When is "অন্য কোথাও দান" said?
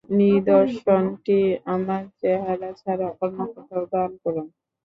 3.23-4.11